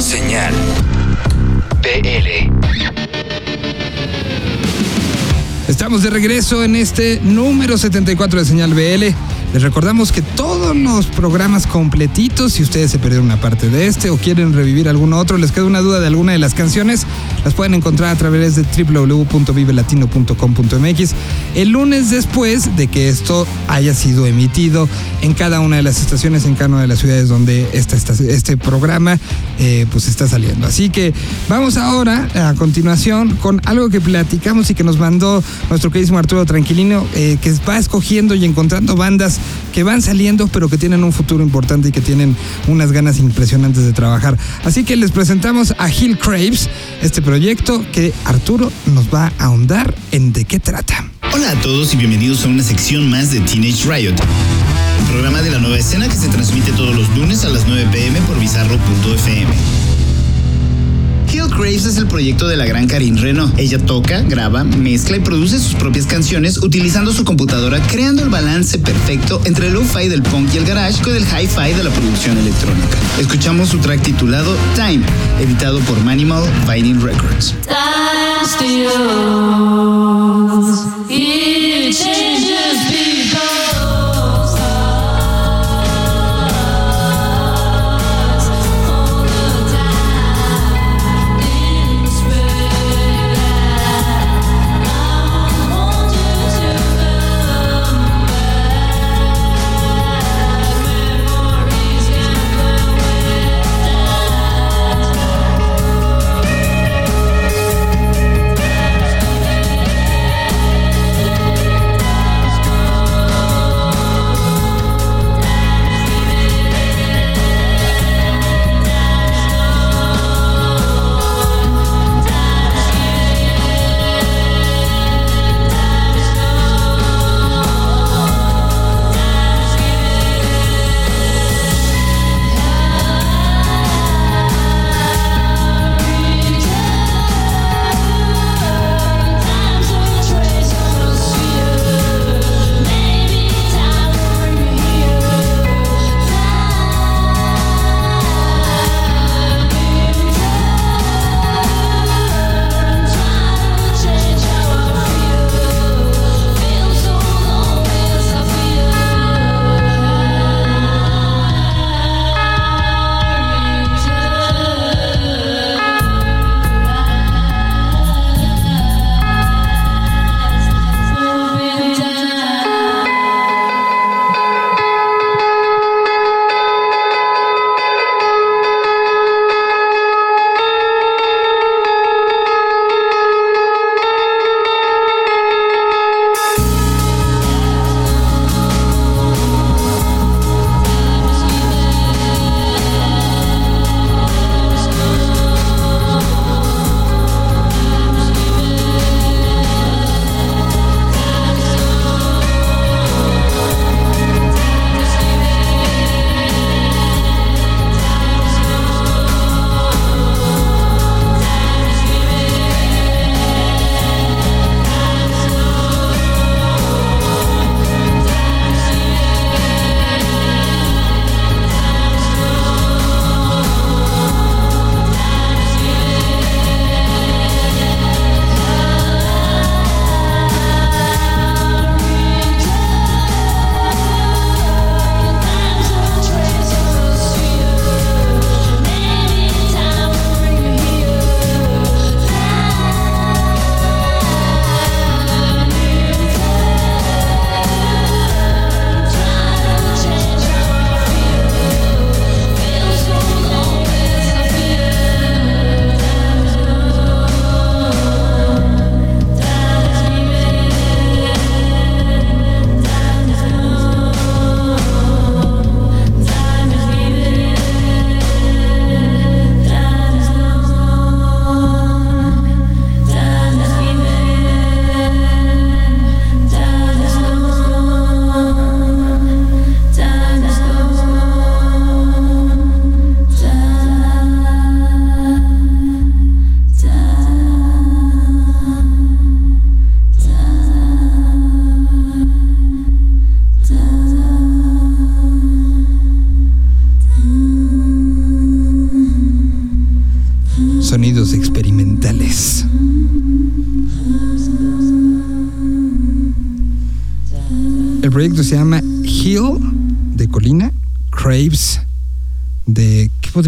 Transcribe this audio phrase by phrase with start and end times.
[0.00, 0.54] Señal
[1.82, 2.52] BL.
[5.66, 9.12] Estamos de regreso en este número 74 de Señal BL.
[9.52, 14.10] Les recordamos que todos los programas completitos, si ustedes se perdieron una parte de este
[14.10, 17.04] o quieren revivir alguno otro, les queda una duda de alguna de las canciones,
[17.44, 21.14] las pueden encontrar a través de www.vivelatino.com.mx
[21.54, 24.88] el lunes después de que esto haya sido emitido
[25.22, 29.18] en cada una de las estaciones, en cada una de las ciudades donde este programa
[29.58, 30.66] eh, pues está saliendo.
[30.66, 31.12] Así que
[31.48, 36.46] vamos ahora a continuación con algo que platicamos y que nos mandó nuestro queridísimo Arturo
[36.46, 39.38] Tranquilino, eh, que va escogiendo y encontrando bandas
[39.72, 43.84] que van saliendo pero que tienen un futuro importante y que tienen unas ganas impresionantes
[43.84, 44.36] de trabajar.
[44.64, 46.68] Así que les presentamos a Hill Craves,
[47.02, 51.10] este proyecto que Arturo nos va a ahondar en de qué trata.
[51.34, 54.16] Hola a todos y bienvenidos a una sección más de Teenage Riot,
[55.10, 58.18] programa de la nueva escena que se transmite todos los lunes a las 9 pm
[58.22, 59.87] por bizarro.fm.
[61.38, 63.52] Hill Craves es el proyecto de la gran Karin Reno.
[63.56, 68.76] Ella toca, graba, mezcla y produce sus propias canciones utilizando su computadora, creando el balance
[68.76, 72.36] perfecto entre el lo-fi del punk y el garage con el hi-fi de la producción
[72.38, 72.98] electrónica.
[73.20, 75.04] Escuchamos su track titulado Time,
[75.40, 77.54] editado por Manimal Vinyl Records.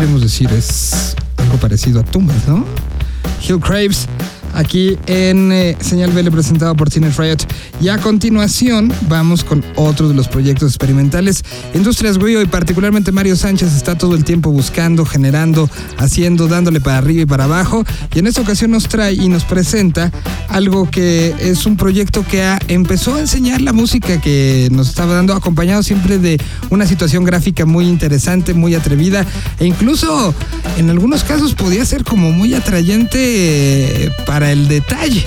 [0.00, 0.50] Podríamos decir?
[0.50, 2.64] Es algo parecido a tumbas, ¿no?
[3.46, 4.08] Hill Craves,
[4.54, 7.38] aquí en eh, Señal BL presentado por Teenage Riot.
[7.80, 11.42] Y a continuación vamos con otro de los proyectos experimentales.
[11.74, 15.68] Industrias Guio y particularmente Mario Sánchez está todo el tiempo buscando, generando,
[15.98, 17.84] haciendo, dándole para arriba y para abajo.
[18.14, 20.10] Y en esta ocasión nos trae y nos presenta
[20.48, 25.14] algo que es un proyecto que ha- empezó a enseñar la música que nos estaba
[25.14, 29.24] dando, acompañado siempre de una situación gráfica muy interesante, muy atrevida
[29.58, 30.34] e incluso
[30.76, 33.18] en algunos casos podía ser como muy atrayente
[34.06, 35.26] eh, para el detalle.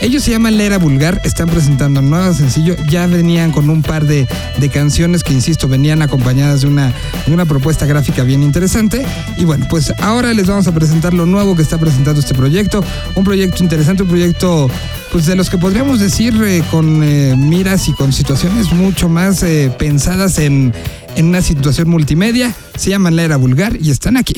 [0.00, 3.82] Ellos se llaman La Era Vulgar, están presentando un nuevo sencillo, ya venían con un
[3.82, 6.92] par de, de canciones que, insisto, venían acompañadas de una,
[7.26, 9.04] de una propuesta gráfica bien interesante.
[9.36, 12.84] Y bueno, pues ahora les vamos a presentar lo nuevo que está presentando este proyecto,
[13.16, 14.70] un proyecto interesante, un proyecto
[15.10, 19.42] pues de los que podríamos decir eh, con eh, miras y con situaciones mucho más
[19.42, 20.72] eh, pensadas en,
[21.16, 22.54] en una situación multimedia.
[22.76, 24.34] Se llaman La Era Vulgar y están aquí.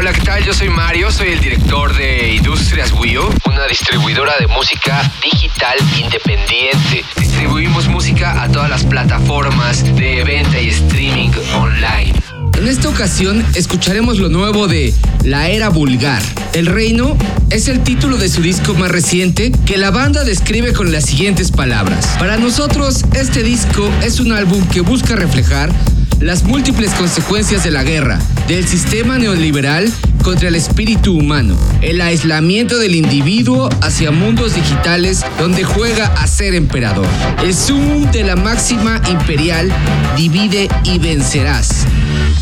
[0.00, 0.44] Hola, ¿qué tal?
[0.44, 7.04] Yo soy Mario, soy el director de Industrias Wio, una distribuidora de música digital independiente.
[7.18, 12.12] Distribuimos música a todas las plataformas de venta y streaming online.
[12.56, 16.22] En esta ocasión escucharemos lo nuevo de La Era Vulgar.
[16.52, 17.16] El Reino
[17.50, 21.50] es el título de su disco más reciente que la banda describe con las siguientes
[21.50, 22.06] palabras.
[22.20, 25.72] Para nosotros, este disco es un álbum que busca reflejar
[26.20, 28.18] las múltiples consecuencias de la guerra,
[28.48, 29.92] del sistema neoliberal
[30.22, 36.54] contra el espíritu humano, el aislamiento del individuo hacia mundos digitales donde juega a ser
[36.54, 37.06] emperador.
[37.42, 39.72] El sumum de la máxima imperial
[40.16, 41.86] divide y vencerás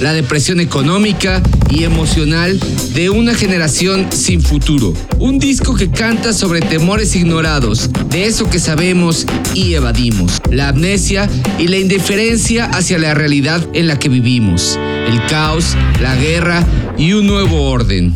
[0.01, 2.59] la depresión económica y emocional
[2.95, 4.93] de una generación sin futuro.
[5.19, 11.29] Un disco que canta sobre temores ignorados, de eso que sabemos y evadimos, la amnesia
[11.59, 14.79] y la indiferencia hacia la realidad en la que vivimos,
[15.09, 16.65] el caos, la guerra
[16.99, 18.15] y un nuevo orden,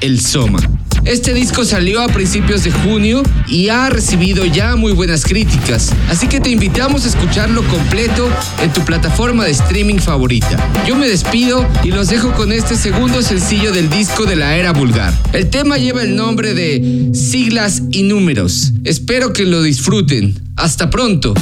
[0.00, 0.60] el Soma.
[1.06, 6.26] Este disco salió a principios de junio y ha recibido ya muy buenas críticas, así
[6.26, 8.28] que te invitamos a escucharlo completo
[8.60, 10.68] en tu plataforma de streaming favorita.
[10.84, 14.72] Yo me despido y los dejo con este segundo sencillo del disco de la era
[14.72, 15.14] vulgar.
[15.32, 18.72] El tema lleva el nombre de Siglas y Números.
[18.82, 20.34] Espero que lo disfruten.
[20.56, 21.34] Hasta pronto.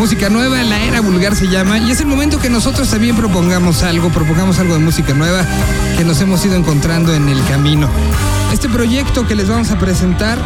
[0.00, 3.82] Música nueva, la era vulgar se llama, y es el momento que nosotros también propongamos
[3.82, 5.44] algo, propongamos algo de música nueva
[5.98, 7.86] que nos hemos ido encontrando en el camino.
[8.50, 10.38] Este proyecto que les vamos a presentar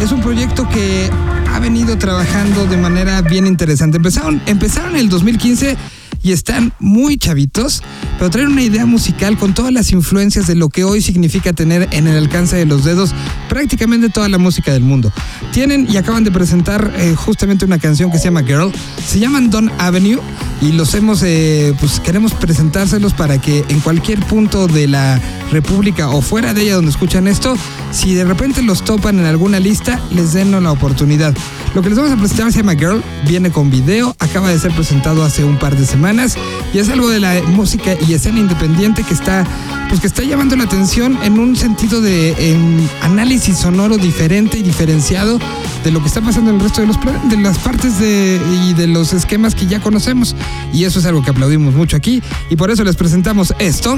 [0.00, 1.10] es un proyecto que
[1.52, 3.96] ha venido trabajando de manera bien interesante.
[3.96, 5.76] Empezaron, empezaron en el 2015
[6.22, 7.82] y están muy chavitos,
[8.18, 11.88] pero traen una idea musical con todas las influencias de lo que hoy significa tener
[11.92, 13.14] en el alcance de los dedos
[13.48, 15.12] prácticamente toda la música del mundo.
[15.52, 18.72] Tienen y acaban de presentar eh, justamente una canción que se llama Girl,
[19.04, 20.20] se llaman Don Avenue
[20.62, 26.08] y los hemos, eh, pues queremos presentárselos para que en cualquier punto de la República
[26.08, 27.56] o fuera de ella donde escuchan esto,
[27.90, 31.34] si de repente los topan en alguna lista, les den la oportunidad.
[31.74, 34.72] Lo que les vamos a presentar se llama Girl, viene con video, acaba de ser
[34.72, 36.36] presentado hace un par de semanas
[36.72, 39.44] y es algo de la música y escena independiente que está,
[39.88, 42.56] pues que está llamando la atención en un sentido de
[43.02, 45.40] análisis sonoro diferente y diferenciado
[45.82, 48.74] de lo que está pasando en el resto de, los, de las partes de, y
[48.74, 50.36] de los esquemas que ya conocemos.
[50.72, 53.96] Y eso es algo que aplaudimos mucho aquí y por eso les presentamos esto.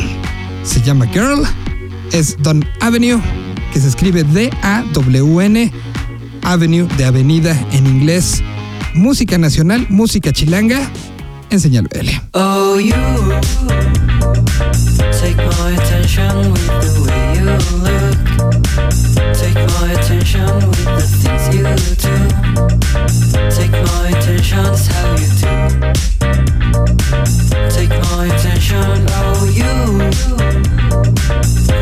[0.65, 1.45] Se llama Girl,
[2.13, 3.21] es Don Avenue,
[3.73, 5.73] que se escribe D-A-W-N,
[6.43, 8.43] Avenue de avenida en inglés.
[8.95, 10.91] Música nacional, música chilanga.
[11.51, 12.23] Enséñalo, L.
[12.33, 12.93] Oh, you
[15.21, 17.45] take my attention with the way you
[17.83, 18.19] look.
[19.35, 21.63] Take my attention with the things you
[21.97, 22.15] do.
[23.51, 26.14] Take my attention, it's how you do.
[27.71, 29.73] Take my attention, oh, you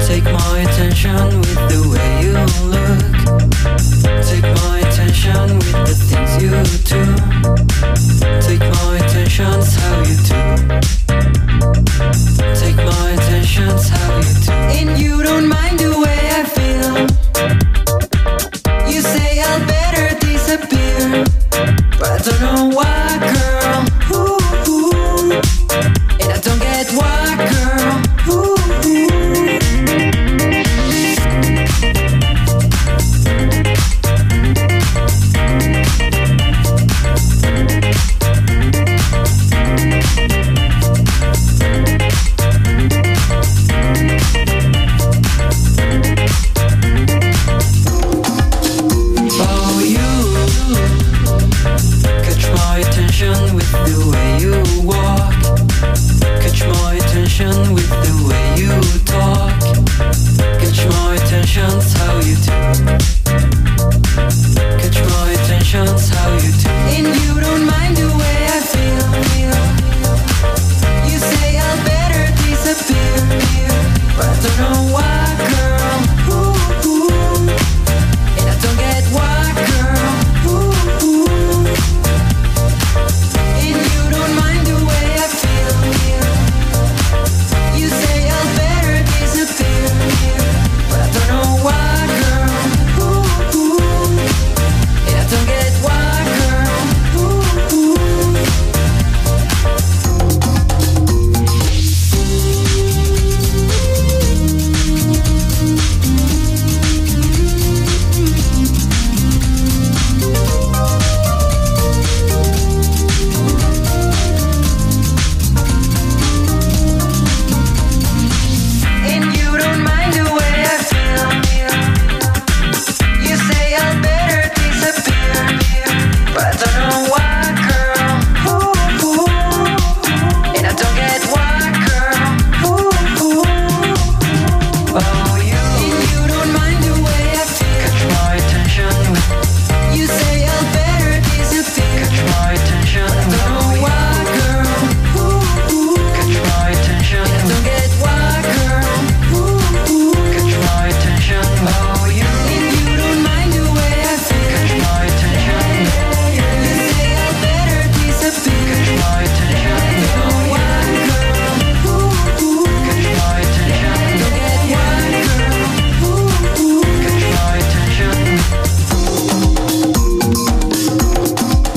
[0.06, 2.11] take my attention with the way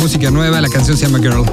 [0.06, 1.44] Música nueva, la canción se llama Girl.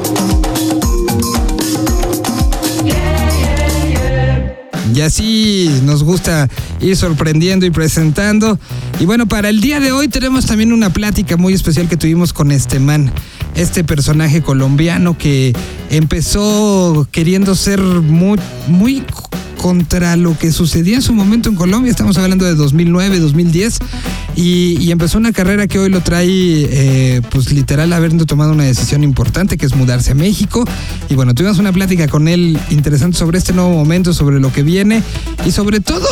[4.95, 8.59] Y así nos gusta ir sorprendiendo y presentando.
[9.01, 12.35] Y bueno, para el día de hoy tenemos también una plática muy especial que tuvimos
[12.35, 13.11] con este man,
[13.55, 15.55] este personaje colombiano que
[15.89, 19.03] empezó queriendo ser muy, muy
[19.63, 21.89] contra lo que sucedía en su momento en Colombia.
[21.89, 23.79] Estamos hablando de 2009, 2010.
[24.35, 28.65] Y, y empezó una carrera que hoy lo trae, eh, pues literal, habiendo tomado una
[28.65, 30.65] decisión importante, que es mudarse a México.
[31.09, 34.63] Y bueno, tuvimos una plática con él interesante sobre este nuevo momento, sobre lo que
[34.63, 35.03] viene
[35.45, 36.07] y sobre todo,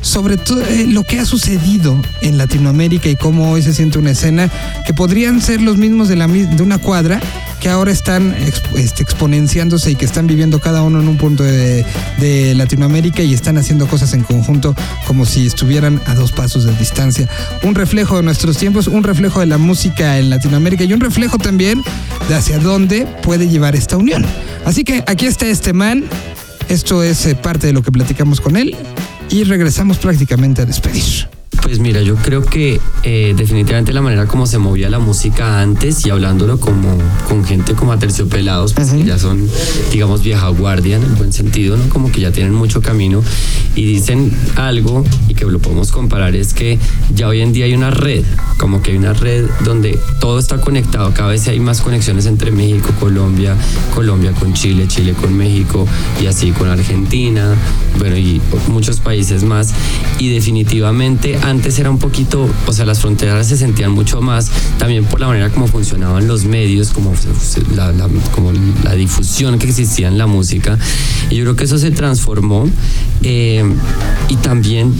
[0.00, 4.12] sobre todo eh, lo que ha sucedido en Latinoamérica y cómo hoy se siente una
[4.12, 4.50] escena
[4.86, 7.20] que podrían ser los mismos de, la, de una cuadra
[7.60, 8.34] que ahora están
[8.76, 11.84] este, exponenciándose y que están viviendo cada uno en un punto de
[12.54, 14.74] Latinoamérica y están haciendo cosas en conjunto
[15.06, 17.28] como si estuvieran a dos pasos de distancia.
[17.62, 21.38] Un reflejo de nuestros tiempos, un reflejo de la música en Latinoamérica y un reflejo
[21.38, 21.82] también
[22.28, 24.24] de hacia dónde puede llevar esta unión.
[24.64, 26.04] Así que aquí está este man,
[26.68, 28.76] esto es eh, parte de lo que platicamos con él
[29.30, 31.35] y regresamos prácticamente a despedir.
[31.66, 36.06] Pues mira, yo creo que eh, definitivamente la manera como se movía la música antes
[36.06, 36.96] y hablándolo como
[37.28, 39.48] con gente como aterciopelados, pues que ya son,
[39.90, 41.88] digamos, vieja guardia en el buen sentido, ¿no?
[41.88, 43.20] Como que ya tienen mucho camino
[43.74, 46.78] y dicen algo y que lo podemos comparar es que
[47.12, 48.22] ya hoy en día hay una red,
[48.58, 52.52] como que hay una red donde todo está conectado, cada vez hay más conexiones entre
[52.52, 53.56] México, Colombia,
[53.92, 55.84] Colombia con Chile, Chile con México
[56.22, 57.56] y así con Argentina,
[57.98, 59.74] bueno, y muchos países más.
[60.20, 65.04] Y definitivamente antes era un poquito, o sea, las fronteras se sentían mucho más también
[65.06, 67.14] por la manera como funcionaban los medios, como
[67.74, 68.52] la, la- como
[68.84, 70.78] la difusión que existía en la música.
[71.30, 72.68] Y yo creo que eso se transformó.
[73.22, 73.64] eh,
[74.28, 74.92] y también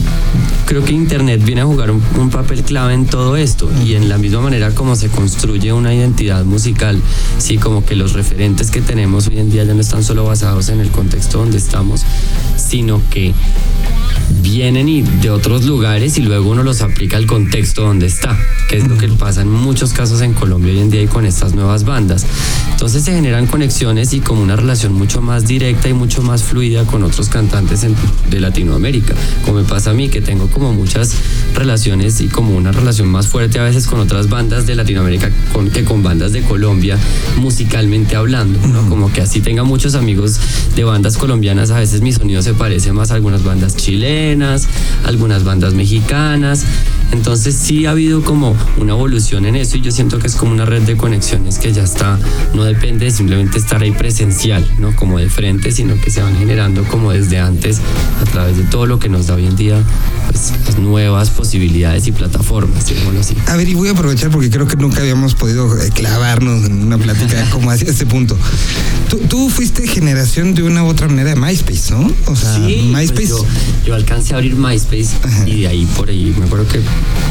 [0.67, 4.09] creo que Internet viene a jugar un, un papel clave en todo esto y en
[4.09, 7.01] la misma manera como se construye una identidad musical,
[7.39, 10.69] sí, como que los referentes que tenemos hoy en día ya no están solo basados
[10.69, 12.03] en el contexto donde estamos,
[12.57, 13.35] sino que
[14.43, 18.37] vienen y de otros lugares y luego uno los aplica al contexto donde está,
[18.69, 21.25] que es lo que pasa en muchos casos en Colombia hoy en día y con
[21.27, 22.25] estas nuevas bandas.
[22.73, 26.85] Entonces se generan conexiones y como una relación mucho más directa y mucho más fluida
[26.85, 27.95] con otros cantantes en-
[28.31, 31.15] de Latinoamérica, como me pasa a mí que tengo como muchas
[31.55, 35.71] relaciones y como una relación más fuerte a veces con otras bandas de Latinoamérica con,
[35.71, 36.99] que con bandas de Colombia
[37.39, 38.89] musicalmente hablando, ¿no?
[38.89, 40.39] Como que así tenga muchos amigos
[40.75, 44.67] de bandas colombianas, a veces mi sonido se parece más a algunas bandas chilenas,
[45.05, 46.26] algunas bandas mexicanas.
[47.13, 50.53] Entonces sí ha habido como una evolución en eso y yo siento que es como
[50.53, 52.19] una red de conexiones que ya está,
[52.55, 54.95] no depende de simplemente estar ahí presencial, ¿no?
[54.97, 57.81] Como de frente, sino que se van generando como desde antes
[58.21, 59.83] a través de todo lo que nos da hoy en día
[60.27, 63.37] pues, las nuevas posibilidades y plataformas, digámoslo así.
[63.47, 66.83] A ver, y voy a aprovechar porque creo que nunca habíamos podido eh, clavarnos en
[66.83, 68.37] una plática como hacia este punto.
[69.09, 72.11] Tú, tú fuiste generación de una u otra manera de MySpace, ¿no?
[72.27, 73.29] O sea, Sí, pues MySpace.
[73.29, 73.47] yo,
[73.87, 75.09] yo alcancé a abrir MySpace
[75.47, 76.81] y de ahí por ahí, me acuerdo que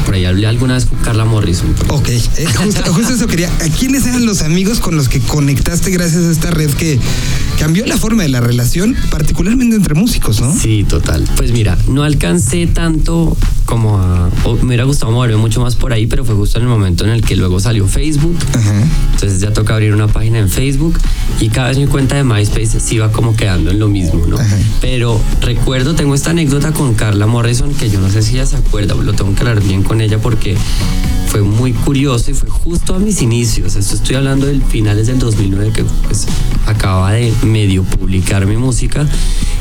[0.04, 1.74] por ahí hablé alguna vez con Carla Morrison.
[1.88, 3.50] Ok, eh, justo, justo eso quería.
[3.60, 6.98] ¿A quiénes eran los amigos con los que conectaste gracias a esta red que
[7.56, 10.54] cambió la forma de la relación, particularmente entre músicos, ¿no?
[10.54, 11.24] Sí, total.
[11.36, 14.30] Pues mira, no alcancé tanto como a...
[14.60, 17.10] me hubiera gustado moverme mucho más por ahí, pero fue justo en el momento en
[17.10, 18.36] el que luego salió Facebook.
[18.54, 18.84] Ajá.
[19.14, 20.98] Entonces ya toca abrir una página en Facebook
[21.40, 24.38] y cada vez mi cuenta de MySpace se iba como quedando en lo mismo, ¿no?
[24.38, 24.56] Ajá.
[24.80, 28.56] Pero recuerdo, tengo esta anécdota con Carla Morrison que yo no sé si ella se
[28.56, 30.56] acuerda, lo tengo que hablar bien con ella porque
[31.36, 33.76] fue muy curioso y fue justo a mis inicios.
[33.76, 36.26] Esto estoy hablando del finales del 2009 que pues
[36.64, 39.06] acaba de medio publicar mi música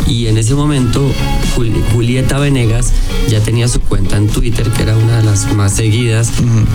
[0.07, 1.05] y en ese momento
[1.53, 2.93] Juli- Julieta Venegas
[3.27, 6.31] ya tenía su cuenta en Twitter que era una de las más seguidas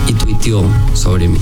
[0.07, 1.39] y tuiteó sobre mí.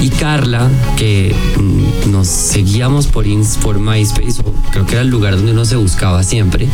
[0.00, 3.24] Y Carla, que mm, nos seguíamos por
[3.78, 6.66] MySpace, o creo que era el lugar donde uno se buscaba siempre,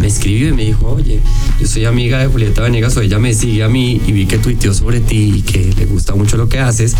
[0.00, 1.20] me escribió y me dijo, oye,
[1.60, 4.38] yo soy amiga de Julieta Venegas, o ella me sigue a mí y vi que
[4.38, 6.96] tuiteó sobre ti y que le gusta mucho lo que haces.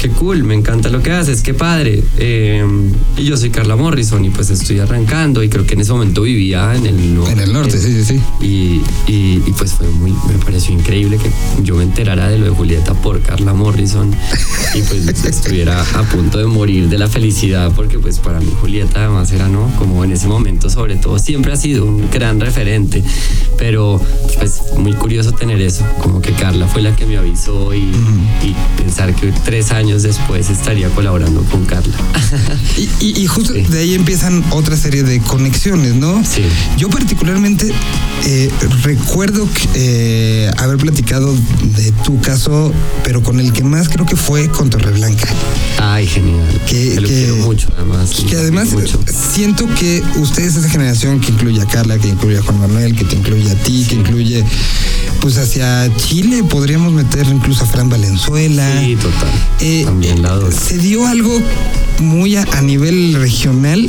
[0.00, 2.02] Qué cool, me encanta lo que haces, qué padre.
[2.18, 2.64] Eh,
[3.16, 6.22] y yo soy Carla Morrison y pues estoy arrancando y creo que en ese momento
[6.22, 7.32] vivía en el norte.
[7.32, 8.20] En el norte, sí, sí, sí.
[8.40, 8.80] Y,
[9.12, 11.30] y- y, pues fue muy, me pareció increíble que
[11.64, 14.14] yo me enterara de lo de Julieta por Carla Morrison
[14.74, 19.00] y pues estuviera a punto de morir de la felicidad porque pues para mí Julieta
[19.04, 19.68] además era, ¿no?
[19.78, 23.02] Como en ese momento sobre todo siempre ha sido un gran referente,
[23.58, 24.00] pero
[24.38, 28.54] pues muy curioso tener eso, como que Carla fue la que me avisó y, y
[28.76, 31.96] pensar que tres años después estaría colaborando con Carla.
[32.76, 33.62] Y, y- y justo Sí.
[33.62, 36.22] de ahí empiezan otra serie de conexiones, ¿no?
[36.24, 36.42] Sí.
[36.76, 37.72] Yo particularmente
[38.24, 38.50] eh,
[38.82, 41.34] recuerdo que, eh, haber platicado
[41.76, 42.72] de tu caso,
[43.02, 45.26] pero con el que más creo que fue con Torreblanca.
[45.78, 46.46] Ay, genial.
[46.68, 48.10] Que- Que lo quiero mucho además.
[48.28, 49.00] Que además mucho.
[49.34, 53.04] siento que ustedes esa generación que incluye a Carla, que incluye a Juan Manuel, que
[53.04, 54.44] te incluye a ti, que incluye
[55.20, 58.80] pues hacia Chile, podríamos meter incluso a Fran Valenzuela.
[58.80, 59.28] Sí, total.
[59.60, 59.77] Eh,
[60.52, 61.40] Se dio algo
[62.00, 63.88] muy a, a nivel regional,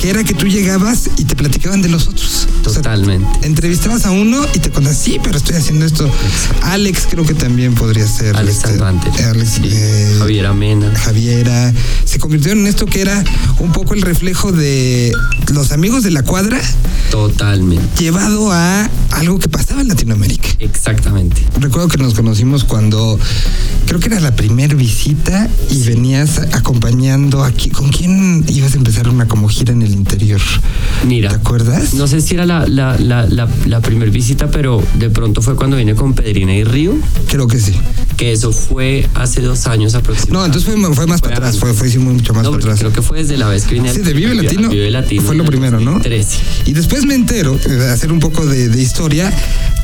[0.00, 2.47] que era que tú llegabas y te platicaban de los otros.
[2.88, 3.46] Totalmente.
[3.46, 6.10] entrevistabas a uno y te contas, sí, pero estoy haciendo esto.
[6.62, 8.34] Alex creo que también podría ser.
[8.34, 8.82] Alex este.
[9.24, 9.62] Alex, Sí.
[9.70, 10.90] eh, Javier Amena.
[10.96, 11.72] Javiera.
[12.04, 13.22] Se convirtieron en esto que era
[13.58, 15.12] un poco el reflejo de
[15.52, 16.58] los amigos de la cuadra
[17.10, 18.02] Totalmente.
[18.02, 20.48] llevado a algo que pasaba en Latinoamérica.
[20.58, 21.42] Exactamente.
[21.60, 23.18] Recuerdo que nos conocimos cuando
[23.86, 27.70] creo que era la primer visita y venías acompañando aquí.
[27.70, 30.40] ¿Con quién ibas a empezar una como gira en el interior?
[31.06, 31.30] Mira.
[31.30, 31.94] ¿Te acuerdas?
[31.94, 35.56] No sé si era la, la, la, la, la primer visita, pero de pronto fue
[35.56, 36.94] cuando vine con Pedrina y Río,
[37.28, 37.72] Creo que sí.
[38.16, 40.32] que eso fue hace dos años aproximadamente.
[40.32, 42.62] No, entonces fue, fue más Fue para atrás, fue, fue sí, mucho más No, para
[42.62, 42.78] atrás.
[42.78, 44.68] creo que fue desde la vez que vine Sí, al- de Vive Latino.
[44.68, 45.92] Vive Latino Fue lo primero, ¿no?
[45.92, 46.38] 2013.
[46.66, 49.32] Y después me entero, eh, de hacer un poco de, de historia,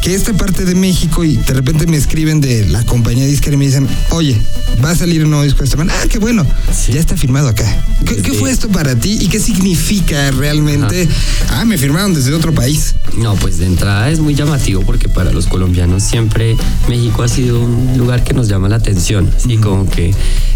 [0.01, 3.59] que esta parte de México y de repente me escriben de la compañía disquera y
[3.59, 4.39] me dicen, oye,
[4.85, 5.93] va a salir un nuevo disco esta semana.
[6.03, 6.93] Ah, qué bueno, Sí.
[6.93, 7.65] ya está firmado acá.
[8.05, 11.09] ¿Qué, fue esto para ti y qué significa realmente?
[11.49, 12.84] Ah, me firmaron desde otro país.
[13.17, 16.57] No, pues de entrada es muy llamativo porque para los colombianos siempre
[16.89, 20.15] México ha sido un lugar que nos llama la atención, así como que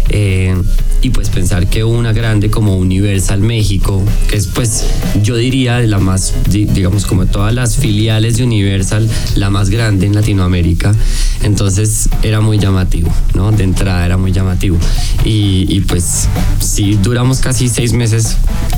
[0.09, 0.55] eh,
[1.01, 4.85] y pues pensar que una grande como Universal México, que es pues
[5.23, 9.69] yo diría de la más, di- digamos como todas las filiales de Universal, la más
[9.69, 10.93] grande en Latinoamérica,
[11.43, 13.51] entonces era muy llamativo, ¿no?
[13.51, 14.77] De entrada era muy llamativo
[15.23, 16.27] y, pues
[16.59, 18.35] sí duramos casi seis meses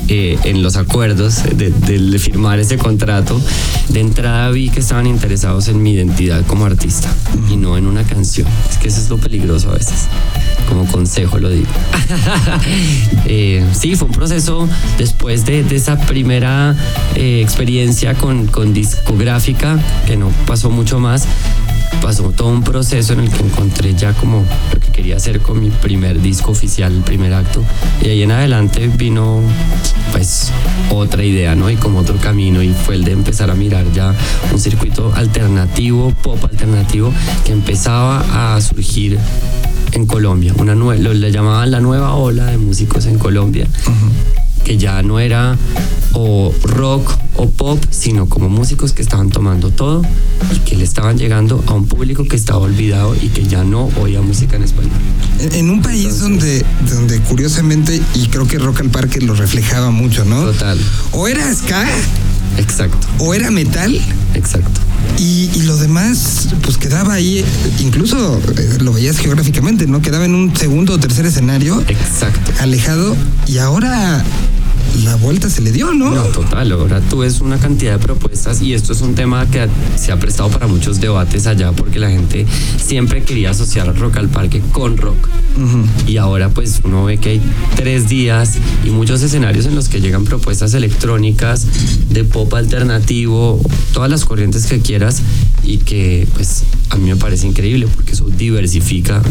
[0.08, 3.40] eh, en los acuerdos de- de firmar ese contrato,
[3.88, 7.12] de entrada vi que estaban interesados en mi identidad como artista
[7.50, 8.46] y no en una canción.
[8.70, 10.06] Es que eso es lo peligroso a veces.
[10.68, 11.66] Como consejo lo digo.
[13.26, 16.74] Eh, sí, fue un proceso después de, esa primera
[17.14, 21.26] eh, experiencia con, con discográfica, que no pasó mucho más.
[22.02, 25.60] Pasó todo un proceso en el que encontré ya como lo que quería hacer con
[25.60, 27.62] mi primer disco oficial, el primer acto.
[28.02, 29.40] Y ahí en adelante vino
[30.10, 30.50] pues
[30.90, 31.70] otra idea, ¿no?
[31.70, 34.14] Y como otro camino y fue el de empezar a mirar ya
[34.52, 37.12] un circuito alternativo, pop alternativo,
[37.44, 39.18] que empezaba a surgir
[39.92, 40.54] en Colombia.
[40.58, 43.66] Una nue- lo le llamaban la nueva ola de músicos en Colombia,
[44.64, 45.56] que ya no era
[46.14, 50.02] o rock o pop, sino como músicos que estaban tomando todo
[50.54, 53.88] y que le estaban llegando a un público que estaba olvidado y que ya no
[54.00, 54.92] oía música en español.
[55.40, 59.90] En, en un país donde, donde curiosamente, y creo que Rock al Parque lo reflejaba
[59.90, 60.42] mucho, ¿no?
[60.44, 60.78] Total.
[61.12, 61.86] O era ska,
[62.58, 63.98] Exacto, o era metal,
[64.34, 64.80] exacto.
[65.18, 67.44] Y, y lo demás, pues quedaba ahí,
[67.80, 70.00] incluso eh, lo veías geográficamente, ¿no?
[70.02, 72.52] Quedaba en un segundo o tercer escenario, Exacto.
[72.60, 73.16] alejado,
[73.46, 74.24] y ahora
[75.32, 76.10] vuelta se le dio, ¿no?
[76.10, 79.66] No, total, ahora tú ves una cantidad de propuestas y esto es un tema que
[79.96, 82.44] se ha prestado para muchos debates allá porque la gente
[82.76, 85.30] siempre quería asociar rock al parque con rock.
[86.06, 87.42] Y ahora pues uno ve que hay
[87.76, 91.66] tres días y muchos escenarios en los que llegan propuestas electrónicas
[92.10, 93.58] de pop alternativo,
[93.94, 95.22] todas las corrientes que quieras
[95.64, 99.22] y que pues a mí me parece increíble porque eso diversifica,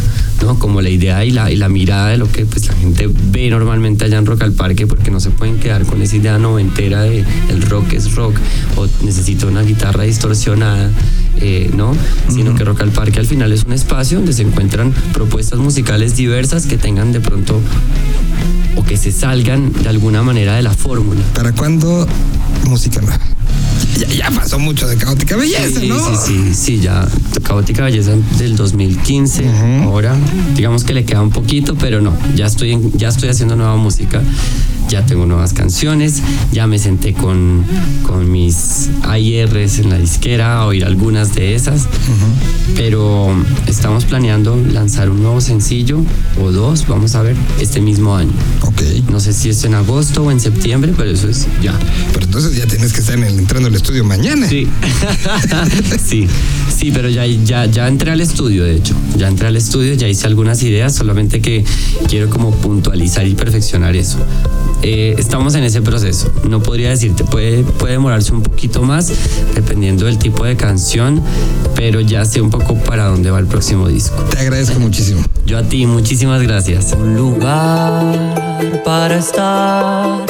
[0.41, 0.57] ¿no?
[0.57, 3.49] Como la idea y la, y la mirada de lo que pues la gente ve
[3.49, 7.01] normalmente allá en Rock al Parque porque no se pueden quedar con esa idea noventera
[7.03, 8.35] de el rock es rock
[8.77, 10.91] o necesito una guitarra distorsionada,
[11.41, 11.95] eh, ¿no?
[12.29, 16.15] Sino que Rock al Parque al final es un espacio donde se encuentran propuestas musicales
[16.15, 17.59] diversas que tengan de pronto
[18.75, 21.21] o que se salgan de alguna manera de la fórmula.
[21.33, 22.07] ¿Para cuándo
[22.67, 23.19] música nueva?
[23.99, 25.99] Ya, ya pasó mucho de caótica belleza, Sí, ¿no?
[25.99, 27.07] sí, sí, sí, ya
[27.43, 29.45] Caótica Belleza del 2015.
[29.83, 30.15] Ahora,
[30.55, 33.75] digamos que le queda un poquito, pero no, ya estoy, en- ya estoy haciendo nueva
[33.75, 34.21] música,
[34.91, 37.63] ya tengo nuevas canciones, ya me senté con,
[38.03, 41.87] con mis AIRs en la disquera a oír algunas de esas,
[42.75, 43.33] pero
[43.67, 46.01] estamos planeando lanzar un nuevo sencillo
[46.41, 48.31] o dos, vamos a ver, este mismo año.
[48.63, 48.81] Ok.
[49.09, 51.73] No sé si es en agosto o en septiembre, pero eso es ya.
[52.13, 54.47] Pero entonces ya tienes que estar en el- entrando al estudio mañana.
[54.47, 54.67] Sí.
[56.05, 56.27] sí,
[56.77, 58.93] sí, pero ya, ya, ya entré al estudio, de hecho.
[59.17, 61.63] Ya entré al estudio, ya hice algunas ideas, solamente que
[62.09, 64.17] quiero como puntualizar y perfeccionar eso.
[64.83, 66.31] Eh, estamos en ese proceso.
[66.47, 69.11] No podría decirte, puede, puede demorarse un poquito más,
[69.53, 71.21] dependiendo del tipo de canción,
[71.75, 74.23] pero ya sé un poco para dónde va el próximo disco.
[74.23, 75.21] Te agradezco muchísimo.
[75.45, 76.93] Yo a ti, muchísimas gracias.
[76.93, 80.25] Un lugar para estar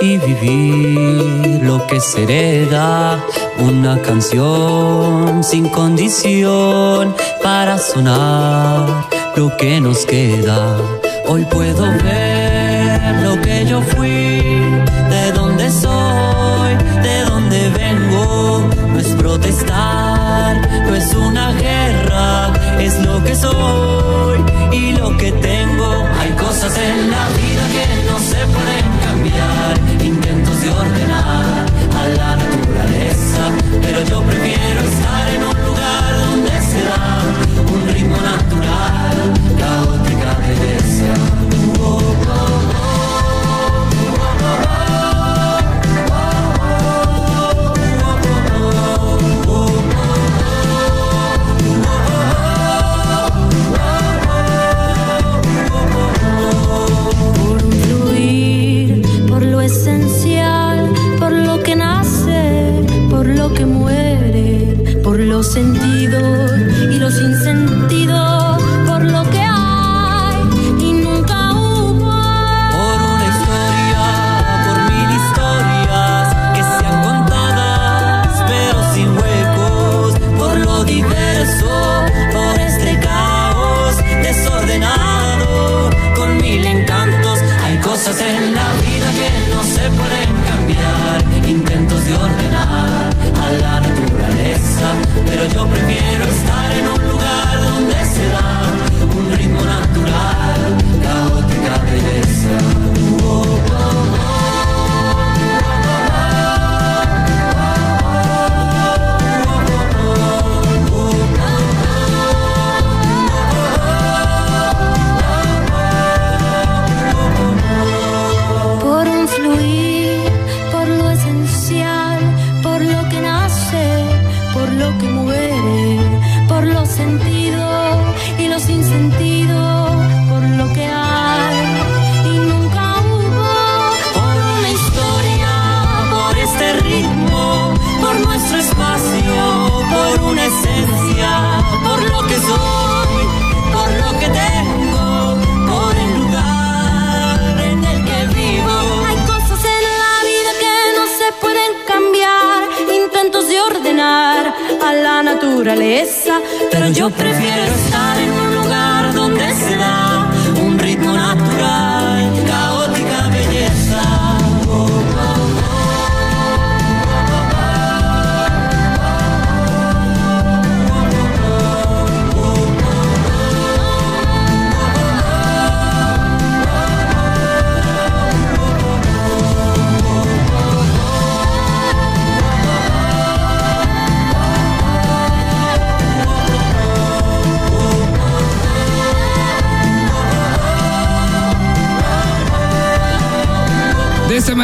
[0.00, 3.24] y vivir lo que se hereda.
[3.58, 10.76] Una canción sin condición para sonar lo que nos queda.
[11.26, 12.73] Hoy puedo ver
[13.22, 14.42] lo que yo fui,
[15.10, 18.68] de dónde soy, de dónde vengo.
[18.92, 24.03] No es protestar, no es una guerra, es lo que soy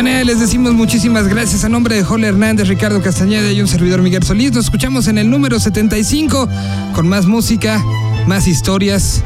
[0.02, 4.22] les decimos muchísimas gracias a nombre de Jole Hernández, Ricardo Castañeda y un servidor Miguel
[4.22, 4.50] Solís.
[4.50, 6.48] Nos escuchamos en el número 75
[6.94, 7.84] con más música,
[8.26, 9.22] más historias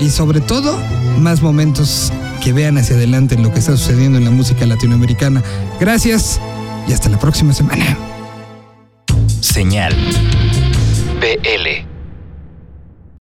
[0.00, 0.80] y sobre todo
[1.18, 2.10] más momentos
[2.42, 5.42] que vean hacia adelante en lo que está sucediendo en la música latinoamericana.
[5.78, 6.40] Gracias
[6.88, 7.84] y hasta la próxima semana.
[9.42, 9.94] Señal.
[11.20, 11.87] BL.